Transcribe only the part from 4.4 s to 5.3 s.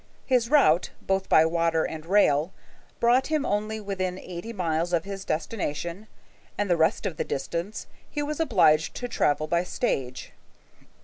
miles of his